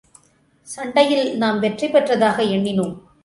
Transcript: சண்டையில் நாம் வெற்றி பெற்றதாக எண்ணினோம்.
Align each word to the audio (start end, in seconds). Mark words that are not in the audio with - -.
சண்டையில் 0.67 1.37
நாம் 1.37 1.59
வெற்றி 1.59 1.87
பெற்றதாக 1.87 2.43
எண்ணினோம். 2.55 2.95